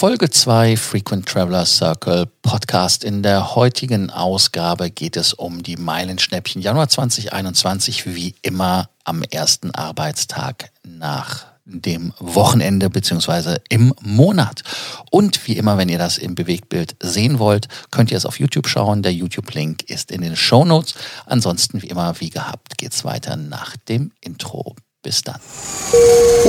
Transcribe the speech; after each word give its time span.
Folge 0.00 0.30
2 0.30 0.78
Frequent 0.78 1.26
Traveler 1.26 1.66
Circle 1.66 2.24
Podcast. 2.40 3.04
In 3.04 3.22
der 3.22 3.54
heutigen 3.54 4.08
Ausgabe 4.08 4.90
geht 4.90 5.14
es 5.14 5.34
um 5.34 5.62
die 5.62 5.76
Meilenschnäppchen 5.76 6.62
Januar 6.62 6.88
2021, 6.88 8.14
wie 8.14 8.34
immer 8.40 8.88
am 9.04 9.22
ersten 9.22 9.74
Arbeitstag 9.74 10.70
nach 10.84 11.44
dem 11.66 12.14
Wochenende 12.18 12.88
beziehungsweise 12.88 13.60
im 13.68 13.92
Monat. 14.00 14.62
Und 15.10 15.46
wie 15.46 15.58
immer, 15.58 15.76
wenn 15.76 15.90
ihr 15.90 15.98
das 15.98 16.16
im 16.16 16.34
Bewegtbild 16.34 16.96
sehen 17.02 17.38
wollt, 17.38 17.68
könnt 17.90 18.10
ihr 18.10 18.16
es 18.16 18.24
auf 18.24 18.40
YouTube 18.40 18.68
schauen. 18.68 19.02
Der 19.02 19.12
YouTube-Link 19.12 19.82
ist 19.82 20.10
in 20.10 20.22
den 20.22 20.34
Show 20.34 20.64
Notes. 20.64 20.94
Ansonsten, 21.26 21.82
wie 21.82 21.88
immer, 21.88 22.18
wie 22.20 22.30
gehabt, 22.30 22.78
geht's 22.78 23.04
weiter 23.04 23.36
nach 23.36 23.76
dem 23.76 24.12
Intro. 24.22 24.76
Bis 25.02 25.22
dann. 25.22 25.40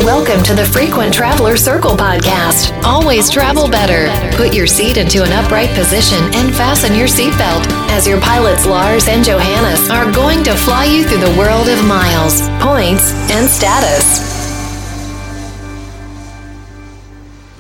Welcome 0.04 0.44
to 0.44 0.54
the 0.54 0.66
Frequent 0.66 1.14
Traveler 1.14 1.56
Circle 1.56 1.96
podcast. 1.96 2.74
Always 2.84 3.30
travel 3.30 3.70
better. 3.70 4.12
Put 4.36 4.54
your 4.54 4.68
seat 4.68 4.98
into 4.98 5.24
an 5.24 5.32
upright 5.32 5.70
position 5.74 6.20
and 6.36 6.54
fasten 6.54 6.94
your 6.94 7.08
seatbelt 7.08 7.66
as 7.92 8.06
your 8.06 8.20
pilots 8.20 8.66
Lars 8.66 9.08
and 9.08 9.24
Johannes 9.24 9.90
are 9.90 10.12
going 10.12 10.44
to 10.44 10.54
fly 10.54 10.84
you 10.84 11.06
through 11.06 11.22
the 11.22 11.34
world 11.40 11.70
of 11.70 11.82
miles, 11.86 12.42
points, 12.60 13.14
and 13.32 13.50
status. 13.50 14.20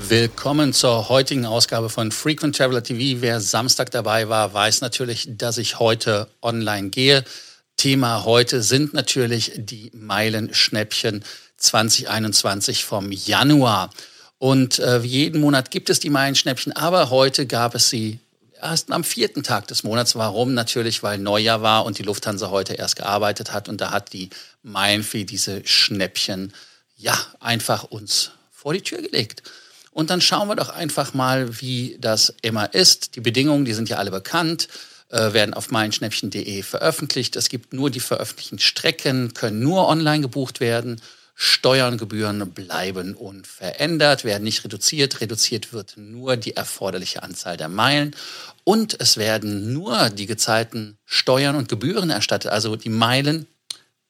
Willkommen 0.09 0.73
zur 0.73 1.07
heutigen 1.07 1.45
Ausgabe 1.45 1.87
von 1.87 2.11
Frequent 2.11 2.57
Traveler 2.57 2.83
TV. 2.83 3.21
Wer 3.21 3.39
Samstag 3.39 3.91
dabei 3.91 4.27
war, 4.27 4.53
weiß 4.53 4.81
natürlich, 4.81 5.29
dass 5.37 5.57
ich 5.57 5.79
heute 5.79 6.27
online 6.41 6.89
gehe. 6.89 7.23
Thema 7.81 8.25
heute 8.25 8.61
sind 8.61 8.93
natürlich 8.93 9.53
die 9.55 9.89
Meilenschnäppchen 9.95 11.23
2021 11.57 12.85
vom 12.85 13.11
Januar. 13.11 13.89
Und 14.37 14.77
äh, 14.77 14.99
jeden 14.99 15.41
Monat 15.41 15.71
gibt 15.71 15.89
es 15.89 15.99
die 15.99 16.11
Meilenschnäppchen, 16.11 16.73
aber 16.73 17.09
heute 17.09 17.47
gab 17.47 17.73
es 17.73 17.89
sie 17.89 18.19
erst 18.61 18.91
am 18.91 19.03
vierten 19.03 19.41
Tag 19.41 19.65
des 19.65 19.81
Monats. 19.81 20.15
Warum? 20.15 20.53
Natürlich, 20.53 21.01
weil 21.01 21.17
Neujahr 21.17 21.63
war 21.63 21.85
und 21.85 21.97
die 21.97 22.03
Lufthansa 22.03 22.51
heute 22.51 22.75
erst 22.75 22.97
gearbeitet 22.97 23.51
hat 23.51 23.67
und 23.67 23.81
da 23.81 23.89
hat 23.89 24.13
die 24.13 24.29
Meilenfee 24.61 25.23
diese 25.23 25.65
Schnäppchen 25.65 26.53
ja 26.97 27.17
einfach 27.39 27.85
uns 27.85 28.29
vor 28.51 28.73
die 28.75 28.81
Tür 28.81 29.01
gelegt. 29.01 29.41
Und 29.89 30.11
dann 30.11 30.21
schauen 30.21 30.47
wir 30.47 30.55
doch 30.55 30.69
einfach 30.69 31.15
mal, 31.15 31.59
wie 31.61 31.97
das 31.99 32.31
immer 32.43 32.75
ist. 32.75 33.15
Die 33.15 33.21
Bedingungen, 33.21 33.65
die 33.65 33.73
sind 33.73 33.89
ja 33.89 33.97
alle 33.97 34.11
bekannt 34.11 34.67
äh, 35.11 35.33
werden 35.33 35.53
auf 35.53 35.71
meinschnäppchen.de 35.71 36.63
veröffentlicht. 36.63 37.35
Es 37.35 37.49
gibt 37.49 37.73
nur 37.73 37.89
die 37.89 37.99
veröffentlichten 37.99 38.59
Strecken, 38.59 39.33
können 39.33 39.59
nur 39.59 39.87
online 39.87 40.21
gebucht 40.21 40.59
werden. 40.59 41.01
Steuern, 41.35 41.97
Gebühren 41.97 42.51
bleiben 42.51 43.15
unverändert, 43.15 44.23
werden 44.23 44.43
nicht 44.43 44.63
reduziert. 44.63 45.21
Reduziert 45.21 45.73
wird 45.73 45.95
nur 45.97 46.37
die 46.37 46.55
erforderliche 46.55 47.23
Anzahl 47.23 47.57
der 47.57 47.67
Meilen. 47.67 48.15
Und 48.63 48.99
es 48.99 49.17
werden 49.17 49.73
nur 49.73 50.09
die 50.11 50.27
gezahlten 50.27 50.97
Steuern 51.05 51.55
und 51.55 51.67
Gebühren 51.67 52.09
erstattet. 52.09 52.51
Also 52.51 52.75
die 52.75 52.89
Meilen 52.89 53.47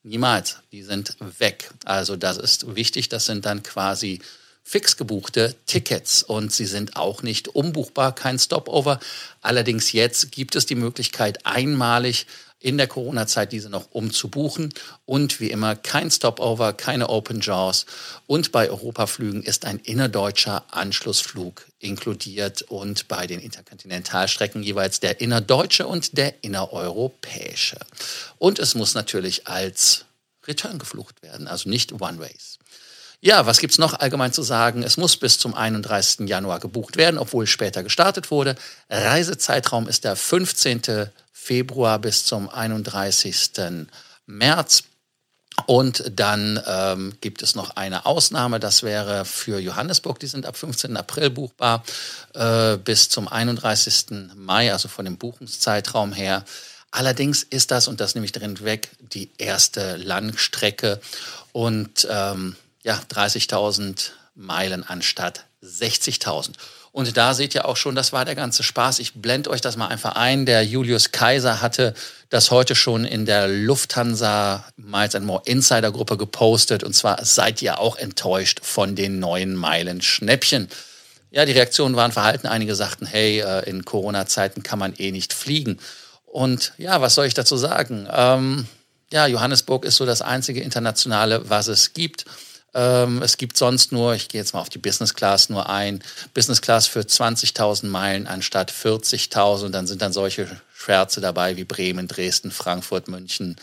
niemals, 0.04 0.58
die 0.72 0.84
sind 0.84 1.16
weg. 1.40 1.72
Also 1.86 2.16
das 2.16 2.38
ist 2.38 2.76
wichtig. 2.76 3.10
Das 3.10 3.26
sind 3.26 3.46
dann 3.46 3.64
quasi 3.64 4.20
fix 4.64 4.98
gebuchte 4.98 5.56
Tickets 5.66 6.24
und 6.24 6.52
sie 6.52 6.66
sind 6.66 6.96
auch 6.96 7.24
nicht 7.24 7.50
umbuchbar, 7.50 8.14
kein 8.14 8.40
Stopover. 8.40 9.00
Allerdings 9.42 9.92
jetzt 9.92 10.32
gibt 10.32 10.56
es 10.56 10.66
die 10.66 10.76
Möglichkeit, 10.76 11.46
einmalig 11.46 12.28
in 12.62 12.78
der 12.78 12.88
Corona-Zeit 12.88 13.52
diese 13.52 13.70
noch 13.70 13.90
umzubuchen 13.92 14.72
und 15.06 15.40
wie 15.40 15.50
immer 15.50 15.76
kein 15.76 16.12
Stopover, 16.12 16.74
keine 16.74 17.10
Open 17.10 17.42
Jaws 17.42 17.88
und 18.28 18.52
bei 18.52 18.70
Europaflügen 18.70 19.42
ist 19.42 19.66
ein 19.66 19.80
innerdeutscher 19.80 20.64
Anschlussflug 20.70 21.66
inkludiert 21.80 22.62
und 22.62 23.08
bei 23.08 23.26
den 23.26 23.40
Interkontinentalstrecken 23.40 24.62
jeweils 24.62 25.00
der 25.00 25.20
innerdeutsche 25.22 25.88
und 25.88 26.18
der 26.18 26.44
innereuropäische. 26.44 27.80
Und 28.38 28.60
es 28.60 28.76
muss 28.76 28.94
natürlich 28.94 29.48
als 29.48 30.06
Return 30.46 30.78
geflucht 30.78 31.24
werden, 31.24 31.48
also 31.48 31.68
nicht 31.68 31.94
One-Ways. 31.94 32.60
Ja, 33.24 33.46
was 33.46 33.60
gibt's 33.60 33.78
noch 33.78 33.94
allgemein 33.94 34.34
zu 34.34 34.42
sagen? 34.42 34.82
Es 34.82 34.98
muss 34.98 35.16
bis 35.16 35.38
zum 35.38 35.54
31. 35.54 36.28
Januar 36.28 36.60
gebucht 36.60 36.98
werden, 36.98 37.20
obwohl 37.20 37.46
später 37.46 37.84
gestartet 37.84 38.32
wurde. 38.32 38.56
Reisezeitraum 38.90 39.88
ist 39.88 40.06
der 40.06 40.16
15. 40.16 41.10
Februar 41.32 42.00
bis 42.00 42.26
zum 42.26 42.50
31. 42.50 43.78
März. 44.26 44.84
Und 45.68 46.04
dann 46.16 46.60
ähm, 46.66 47.14
gibt 47.22 47.44
es 47.44 47.54
noch 47.54 47.76
eine 47.76 48.08
Ausnahme, 48.08 48.60
das 48.60 48.82
wäre 48.82 49.26
für 49.26 49.60
Johannesburg, 49.60 50.20
die 50.20 50.28
sind 50.28 50.48
ab 50.48 50.58
15. 50.58 50.98
April 50.98 51.30
buchbar 51.30 51.84
äh, 52.34 52.78
bis 52.78 53.10
zum 53.10 53.28
31. 53.28 54.34
Mai, 54.36 54.74
also 54.74 54.88
von 54.88 55.06
dem 55.06 55.18
Buchungszeitraum 55.18 56.14
her. 56.14 56.44
Allerdings 56.90 57.44
ist 57.44 57.70
das, 57.70 57.88
und 57.88 58.02
das 58.02 58.16
nehme 58.16 58.26
ich 58.26 58.32
drin 58.32 58.64
weg, 58.64 58.90
die 59.00 59.30
erste 59.38 59.98
Langstrecke. 59.98 61.00
Und 61.52 62.08
ähm, 62.10 62.56
ja, 62.84 63.00
30.000 63.14 64.12
Meilen 64.36 64.84
anstatt 64.84 65.46
60.000. 65.64 66.54
Und 66.94 67.16
da 67.16 67.34
seht 67.34 67.56
ihr 67.56 67.66
auch 67.66 67.78
schon, 67.78 67.96
das 67.96 68.12
war 68.12 68.26
der 68.26 68.36
ganze 68.36 68.64
Spaß. 68.64 69.00
Ich 69.00 69.14
blende 69.14 69.50
euch 69.50 69.62
das 69.62 69.78
mal 69.78 69.88
einfach 69.88 70.16
ein. 70.16 70.46
Der 70.46 70.66
Julius 70.66 71.12
Kaiser 71.12 71.62
hatte 71.62 71.94
das 72.30 72.52
heute 72.52 72.76
schon 72.76 73.06
in 73.06 73.26
der 73.26 73.48
Lufthansa 73.48 74.66
Miles 74.76 75.16
and 75.16 75.26
More 75.26 75.42
Insider 75.46 75.92
Gruppe 75.92 76.18
gepostet. 76.18 76.84
Und 76.84 76.94
zwar 76.94 77.24
seid 77.24 77.62
ihr 77.62 77.80
auch 77.80 77.96
enttäuscht 77.96 78.60
von 78.62 78.96
den 78.96 79.20
neuen 79.20 79.56
Meilen 79.56 80.02
Schnäppchen. 80.02 80.68
Ja, 81.30 81.46
die 81.46 81.54
Reaktionen 81.54 81.96
waren 81.96 82.12
verhalten. 82.12 82.48
Einige 82.48 82.76
sagten, 82.76 83.06
hey, 83.06 83.40
äh, 83.40 83.70
in 83.70 83.86
Corona-Zeiten 83.86 84.64
kann 84.64 84.80
man 84.80 84.94
eh 84.98 85.12
nicht 85.12 85.32
fliegen. 85.32 85.80
Und 86.26 86.74
ja, 86.78 87.00
was 87.00 87.16
soll 87.16 87.26
ich 87.26 87.34
dazu 87.34 87.56
sagen? 87.56 88.06
Ähm, 88.12 88.68
ja, 89.14 89.28
Johannesburg 89.28 89.86
ist 89.86 89.96
so 89.96 90.06
das 90.06 90.22
einzige 90.22 90.62
internationale, 90.62 91.50
was 91.50 91.68
es 91.68 91.94
gibt. 91.94 92.26
Ähm, 92.74 93.22
es 93.22 93.38
gibt 93.38 93.58
sonst 93.58 93.92
nur, 93.92 94.16
ich 94.16 94.30
gehe 94.30 94.40
jetzt 94.40 94.54
mal 94.54 94.62
auf 94.62 94.70
die 94.70 94.78
Business 94.78 95.14
Class 95.14 95.50
nur 95.50 95.70
ein, 95.70 96.02
Business 96.34 96.62
Class 96.62 96.88
für 96.88 97.02
20.000 97.02 97.88
Meilen 97.88 98.28
anstatt 98.28 98.72
40.000. 98.72 99.70
Dann 99.70 99.88
sind 99.88 100.02
dann 100.02 100.14
solche 100.14 100.48
Schwärze 100.74 101.20
dabei 101.20 101.58
wie 101.58 101.66
Bremen, 101.66 102.08
Dresden, 102.08 102.50
Frankfurt, 102.50 103.10
München. 103.10 103.58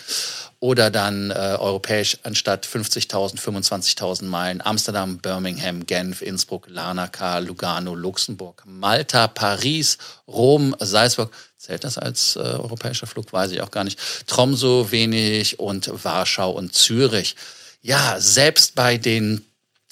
Oder 0.60 0.90
dann 0.90 1.30
äh, 1.30 1.56
europäisch 1.58 2.18
anstatt 2.22 2.66
50.000, 2.66 3.40
25.000 3.40 4.24
Meilen 4.24 4.60
Amsterdam, 4.60 5.18
Birmingham, 5.18 5.86
Genf, 5.86 6.20
Innsbruck, 6.20 6.66
Larnaca, 6.68 7.38
Lugano, 7.38 7.94
Luxemburg, 7.94 8.62
Malta, 8.66 9.26
Paris, 9.26 9.96
Rom, 10.26 10.76
Salzburg. 10.80 11.32
Zählt 11.56 11.84
das 11.84 11.96
als 11.96 12.36
äh, 12.36 12.40
europäischer 12.40 13.06
Flug? 13.06 13.32
Weiß 13.32 13.52
ich 13.52 13.62
auch 13.62 13.70
gar 13.70 13.84
nicht. 13.84 13.98
Tromso, 14.26 14.92
Venedig 14.92 15.58
und 15.58 15.90
Warschau 16.04 16.50
und 16.50 16.74
Zürich 16.74 17.36
ja, 17.80 18.16
selbst 18.20 18.74
bei 18.74 18.96
den 18.98 19.44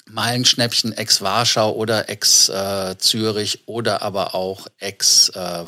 Meilenschnäppchen 0.09 0.93
ex-Warschau 0.93 1.73
oder 1.73 2.09
ex-Zürich 2.09 3.55
äh, 3.55 3.61
oder 3.65 4.01
aber 4.01 4.35
auch 4.35 4.67
ex 4.79 5.29
äh, 5.29 5.65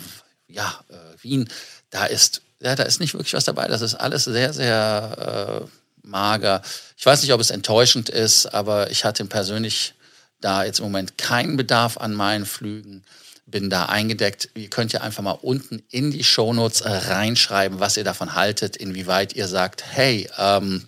ja, 0.48 0.80
äh, 0.90 1.24
Wien, 1.24 1.50
da 1.90 2.06
ist, 2.06 2.42
ja, 2.62 2.76
da 2.76 2.84
ist 2.84 3.00
nicht 3.00 3.14
wirklich 3.14 3.34
was 3.34 3.46
dabei. 3.46 3.68
Das 3.68 3.82
ist 3.82 3.96
alles 3.96 4.26
sehr, 4.26 4.54
sehr 4.54 5.62
äh, 5.64 6.08
mager. 6.08 6.62
Ich 6.98 7.06
weiß 7.06 7.22
nicht, 7.22 7.34
ob 7.34 7.42
es 7.42 7.52
enttäuschend 7.52 8.10
ist, 8.10 8.48
aber 8.48 8.90
ich 8.92 9.06
hatte 9.06 9.26
persönlich 9.26 9.94
da 10.42 10.64
jetzt 10.64 10.80
im 10.80 10.86
Moment 10.86 11.18
keinen 11.18 11.58
Bedarf 11.58 11.98
an 11.98 12.14
meinen 12.14 12.46
Flügen. 12.46 13.04
Bin 13.46 13.70
da 13.70 13.86
eingedeckt. 13.86 14.50
Ihr 14.56 14.70
könnt 14.70 14.94
ja 14.94 15.02
einfach 15.02 15.24
mal 15.24 15.32
unten 15.32 15.84
in 15.90 16.12
die 16.12 16.24
Shownotes 16.24 16.84
reinschreiben, 16.86 17.80
was 17.80 17.98
ihr 17.98 18.04
davon 18.04 18.36
haltet, 18.36 18.78
inwieweit 18.78 19.34
ihr 19.34 19.48
sagt, 19.48 19.84
hey, 19.84 20.30
ähm, 20.38 20.88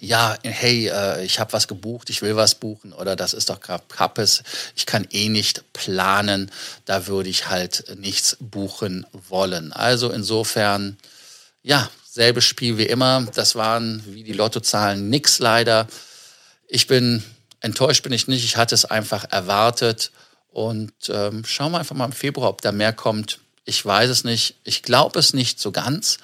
ja, 0.00 0.36
hey, 0.42 0.88
äh, 0.88 1.24
ich 1.24 1.38
habe 1.40 1.52
was 1.52 1.68
gebucht, 1.68 2.10
ich 2.10 2.22
will 2.22 2.36
was 2.36 2.54
buchen 2.54 2.92
oder 2.92 3.16
das 3.16 3.34
ist 3.34 3.50
doch 3.50 3.60
Kappes, 3.60 4.42
ich 4.76 4.86
kann 4.86 5.06
eh 5.10 5.28
nicht 5.28 5.72
planen, 5.72 6.50
da 6.84 7.06
würde 7.06 7.28
ich 7.28 7.48
halt 7.48 7.84
nichts 7.98 8.36
buchen 8.40 9.06
wollen. 9.12 9.72
Also 9.72 10.10
insofern, 10.10 10.96
ja, 11.62 11.90
selbes 12.18 12.44
Spiel 12.44 12.78
wie 12.78 12.86
immer. 12.86 13.28
Das 13.34 13.54
waren 13.54 14.02
wie 14.06 14.24
die 14.24 14.32
Lottozahlen 14.32 15.08
nix 15.08 15.38
leider. 15.38 15.86
Ich 16.66 16.88
bin 16.88 17.22
enttäuscht 17.60 18.02
bin 18.02 18.12
ich 18.12 18.26
nicht, 18.26 18.44
ich 18.44 18.56
hatte 18.56 18.74
es 18.74 18.84
einfach 18.84 19.24
erwartet 19.30 20.10
und 20.48 20.92
ähm, 21.10 21.44
schauen 21.44 21.70
wir 21.70 21.78
einfach 21.78 21.94
mal 21.94 22.06
im 22.06 22.12
Februar, 22.12 22.48
ob 22.48 22.60
da 22.60 22.72
mehr 22.72 22.92
kommt. 22.92 23.38
Ich 23.64 23.84
weiß 23.84 24.10
es 24.10 24.24
nicht. 24.24 24.56
Ich 24.64 24.82
glaube 24.82 25.18
es 25.20 25.32
nicht 25.32 25.60
so 25.60 25.70
ganz. 25.70 26.18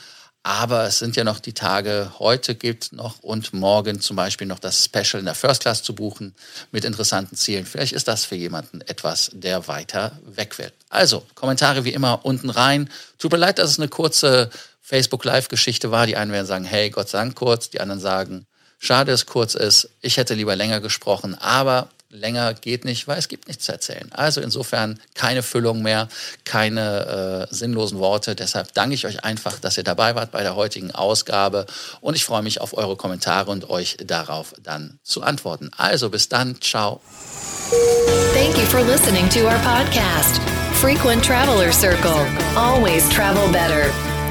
Aber 0.46 0.84
es 0.84 0.98
sind 0.98 1.16
ja 1.16 1.24
noch 1.24 1.40
die 1.40 1.54
Tage, 1.54 2.12
heute 2.18 2.54
gibt 2.54 2.92
noch 2.92 3.20
und 3.20 3.54
morgen 3.54 4.02
zum 4.02 4.14
Beispiel 4.14 4.46
noch 4.46 4.58
das 4.58 4.84
Special 4.84 5.18
in 5.18 5.24
der 5.24 5.34
First 5.34 5.62
Class 5.62 5.82
zu 5.82 5.94
buchen 5.94 6.34
mit 6.70 6.84
interessanten 6.84 7.34
Zielen. 7.34 7.64
Vielleicht 7.64 7.94
ist 7.94 8.08
das 8.08 8.26
für 8.26 8.34
jemanden 8.34 8.82
etwas, 8.82 9.30
der 9.32 9.68
weiter 9.68 10.12
weg 10.26 10.58
will. 10.58 10.70
Also, 10.90 11.24
Kommentare 11.34 11.86
wie 11.86 11.94
immer 11.94 12.26
unten 12.26 12.50
rein. 12.50 12.90
Tut 13.16 13.32
mir 13.32 13.38
leid, 13.38 13.58
dass 13.58 13.70
es 13.70 13.78
eine 13.78 13.88
kurze 13.88 14.50
Facebook 14.82 15.24
Live-Geschichte 15.24 15.90
war. 15.90 16.06
Die 16.06 16.18
einen 16.18 16.30
werden 16.30 16.46
sagen, 16.46 16.66
hey, 16.66 16.90
Gott 16.90 17.08
sei 17.08 17.20
Dank 17.20 17.36
kurz. 17.36 17.70
Die 17.70 17.80
anderen 17.80 18.02
sagen, 18.02 18.46
schade, 18.78 19.12
dass 19.12 19.20
es 19.20 19.26
kurz 19.26 19.54
ist. 19.54 19.88
Ich 20.02 20.18
hätte 20.18 20.34
lieber 20.34 20.56
länger 20.56 20.80
gesprochen. 20.80 21.34
Aber 21.36 21.88
länger 22.14 22.54
geht 22.54 22.84
nicht, 22.84 23.06
weil 23.08 23.18
es 23.18 23.28
gibt 23.28 23.48
nichts 23.48 23.64
zu 23.64 23.72
erzählen. 23.72 24.08
Also 24.12 24.40
insofern 24.40 25.00
keine 25.14 25.42
Füllung 25.42 25.82
mehr, 25.82 26.08
keine 26.44 27.48
äh, 27.50 27.54
sinnlosen 27.54 27.98
Worte. 27.98 28.34
Deshalb 28.34 28.72
danke 28.74 28.94
ich 28.94 29.06
euch 29.06 29.24
einfach, 29.24 29.58
dass 29.58 29.76
ihr 29.76 29.84
dabei 29.84 30.14
wart 30.14 30.30
bei 30.30 30.42
der 30.42 30.54
heutigen 30.54 30.90
Ausgabe 30.92 31.66
und 32.00 32.14
ich 32.14 32.24
freue 32.24 32.42
mich 32.42 32.60
auf 32.60 32.76
eure 32.76 32.96
Kommentare 32.96 33.50
und 33.50 33.68
euch 33.68 33.96
darauf 34.04 34.54
dann 34.62 34.98
zu 35.02 35.22
antworten. 35.22 35.70
Also 35.76 36.10
bis 36.10 36.28
dann, 36.28 36.60
ciao. 36.60 37.00
Thank 38.34 38.56
you 38.56 38.66
for 38.66 38.82
listening 38.82 39.28
to 39.30 39.46
our 39.46 39.58
podcast, 39.60 40.40
Frequent 40.80 41.24
Traveler 41.24 41.72
Circle. 41.72 42.26
Always 42.56 43.08
travel 43.08 43.50
better. 43.50 44.13